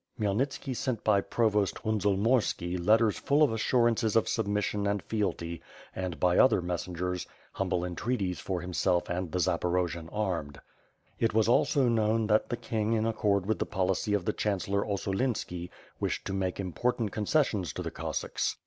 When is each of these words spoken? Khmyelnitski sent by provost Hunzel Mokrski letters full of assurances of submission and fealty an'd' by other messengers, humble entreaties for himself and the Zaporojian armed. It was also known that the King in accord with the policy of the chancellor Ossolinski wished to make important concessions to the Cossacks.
Khmyelnitski 0.19 0.75
sent 0.75 1.03
by 1.03 1.21
provost 1.21 1.75
Hunzel 1.83 2.17
Mokrski 2.17 2.75
letters 2.83 3.19
full 3.19 3.43
of 3.43 3.51
assurances 3.51 4.15
of 4.15 4.27
submission 4.27 4.87
and 4.87 5.03
fealty 5.03 5.61
an'd' 5.95 6.19
by 6.19 6.39
other 6.39 6.59
messengers, 6.59 7.27
humble 7.51 7.85
entreaties 7.85 8.39
for 8.39 8.61
himself 8.61 9.11
and 9.11 9.31
the 9.31 9.37
Zaporojian 9.37 10.09
armed. 10.11 10.59
It 11.19 11.35
was 11.35 11.47
also 11.47 11.87
known 11.87 12.25
that 12.25 12.49
the 12.49 12.57
King 12.57 12.93
in 12.93 13.05
accord 13.05 13.45
with 13.45 13.59
the 13.59 13.67
policy 13.67 14.15
of 14.15 14.25
the 14.25 14.33
chancellor 14.33 14.81
Ossolinski 14.83 15.69
wished 15.99 16.25
to 16.25 16.33
make 16.33 16.59
important 16.59 17.11
concessions 17.11 17.71
to 17.73 17.83
the 17.83 17.91
Cossacks. 17.91 18.55